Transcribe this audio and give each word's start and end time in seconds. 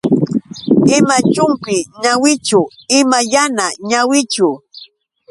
Ima 0.97 1.17
chumpi 1.33 1.75
ñawichu, 2.01 2.59
ima 2.99 3.19
yana 3.33 3.65
ñawichu. 3.89 4.49